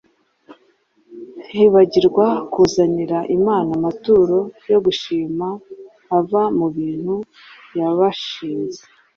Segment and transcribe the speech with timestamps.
[1.55, 4.37] Bibagirwa kuzanira Imana amaturo
[4.71, 5.47] yo gushima
[6.17, 7.15] ava mu bintu
[7.77, 8.81] yabashinze.